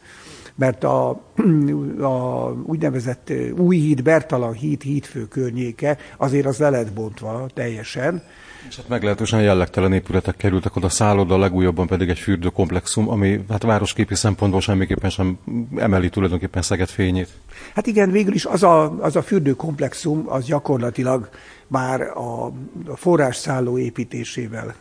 mert 0.56 0.84
a, 0.84 1.10
a 2.02 2.50
úgynevezett 2.66 3.34
új 3.58 3.78
híd, 3.78 4.04
Bertalan 4.04 4.54
híd, 4.54 4.82
hídfő 4.82 5.28
környéke 5.28 5.98
azért 6.18 6.46
az 6.46 6.58
le 6.58 6.70
lett 6.70 6.94
bontva 6.94 7.50
teljesen. 7.54 8.24
És 8.68 8.76
hát 8.76 8.88
meglehetősen 8.88 9.42
jellegtelen 9.42 9.94
épületek 9.94 10.36
kerültek 10.36 10.76
oda, 10.76 10.90
szálloda, 10.90 11.38
legújabban 11.38 11.88
pedig 11.88 12.10
egy 12.10 12.20
fürdőkomplexum, 12.20 13.10
ami 13.10 13.40
hát 13.50 13.64
városképi 13.64 14.16
szempontból 14.16 14.62
semmiképpen 14.62 15.10
sem 15.10 15.40
emeli 15.76 16.10
tulajdonképpen 16.10 16.62
Szeged 16.62 16.90
fényét. 16.90 17.30
Hát 17.76 17.88
igen, 17.88 18.12
végül 18.12 18.34
is 18.34 18.46
az 18.46 18.64
a, 18.64 19.04
az 19.04 19.16
a 19.16 19.22
fürdőkomplexum, 19.22 20.24
az 20.28 20.46
gyakorlatilag 20.46 21.30
már 21.68 22.02
a, 22.02 22.46
a 22.86 22.96
forrásszálló 22.96 23.78
építésével 23.78 24.76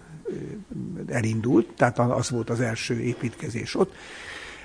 elindult, 1.07 1.67
tehát 1.77 1.99
az 1.99 2.31
volt 2.31 2.51
az 2.51 2.61
első 2.61 3.01
építkezés 3.01 3.75
ott. 3.75 3.93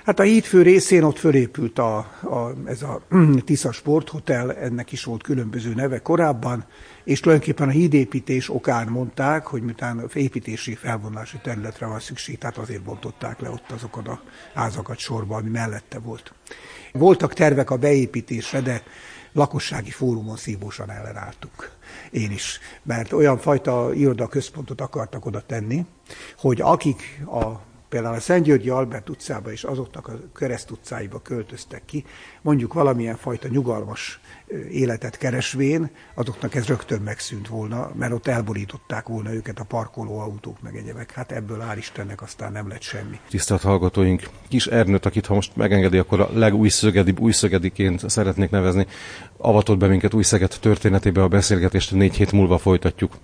Hát 0.04 0.20
a 0.20 0.22
hídfő 0.22 0.62
részén 0.62 1.02
ott 1.02 1.18
fölépült 1.18 1.78
a, 1.78 1.96
a, 2.22 2.52
ez 2.64 2.82
a 2.82 3.02
Tisza 3.44 3.72
Sporthotel, 3.72 4.52
ennek 4.54 4.92
is 4.92 5.04
volt 5.04 5.22
különböző 5.22 5.74
neve 5.74 5.98
korábban, 5.98 6.64
és 7.04 7.20
tulajdonképpen 7.20 7.68
a 7.68 7.70
hídépítés 7.70 8.50
okán 8.50 8.88
mondták, 8.88 9.46
hogy 9.46 9.62
miután 9.62 10.10
építési 10.14 10.74
felvonási 10.74 11.38
területre 11.42 11.86
van 11.86 12.00
szükség, 12.00 12.38
tehát 12.38 12.58
azért 12.58 12.82
bontották 12.82 13.40
le 13.40 13.50
ott 13.50 13.70
azokat 13.70 14.08
a 14.08 14.22
házakat 14.54 14.98
sorba, 14.98 15.36
ami 15.36 15.48
mellette 15.48 15.98
volt. 15.98 16.32
Voltak 16.92 17.34
tervek 17.34 17.70
a 17.70 17.76
beépítésre, 17.76 18.60
de 18.60 18.82
lakossági 19.34 19.90
fórumon 19.90 20.36
szívósan 20.36 20.90
ellenálltuk. 20.90 21.70
Én 22.10 22.30
is. 22.30 22.58
Mert 22.82 23.12
olyan 23.12 23.38
fajta 23.38 23.94
irodaközpontot 23.94 24.80
akartak 24.80 25.26
oda 25.26 25.40
tenni, 25.40 25.86
hogy 26.38 26.60
akik 26.60 27.22
a 27.26 27.72
például 27.94 28.14
a 28.14 28.20
Szentgyörgyi 28.20 28.68
Albert 28.68 29.08
utcába 29.08 29.52
és 29.52 29.64
azoknak 29.64 30.08
a 30.08 30.18
kereszt 30.34 30.70
utcáiba 30.70 31.22
költöztek 31.22 31.84
ki, 31.84 32.04
mondjuk 32.42 32.72
valamilyen 32.72 33.16
fajta 33.16 33.48
nyugalmas 33.48 34.20
életet 34.70 35.16
keresvén, 35.16 35.90
azoknak 36.14 36.54
ez 36.54 36.66
rögtön 36.66 37.00
megszűnt 37.00 37.48
volna, 37.48 37.90
mert 37.94 38.12
ott 38.12 38.26
elborították 38.26 39.08
volna 39.08 39.32
őket 39.32 39.58
a 39.58 39.64
parkoló 39.64 40.18
autók 40.18 40.62
meg 40.62 40.76
egyebek. 40.76 41.10
Hát 41.12 41.32
ebből 41.32 41.60
áll 41.60 41.76
Istennek 41.76 42.22
aztán 42.22 42.52
nem 42.52 42.68
lett 42.68 42.82
semmi. 42.82 43.18
Tisztelt 43.28 43.62
hallgatóink, 43.62 44.22
kis 44.48 44.66
Ernőt, 44.66 45.06
akit 45.06 45.26
ha 45.26 45.34
most 45.34 45.56
megengedi, 45.56 45.98
akkor 45.98 46.20
a 46.20 46.30
legújszögedibb 46.32 47.20
újszögediként 47.20 48.10
szeretnék 48.10 48.50
nevezni, 48.50 48.86
avatott 49.36 49.78
be 49.78 49.86
minket 49.86 50.14
Újszeged 50.14 50.56
történetébe 50.60 51.22
a 51.22 51.28
beszélgetést, 51.28 51.92
négy 51.92 52.14
hét 52.14 52.32
múlva 52.32 52.58
folytatjuk. 52.58 53.16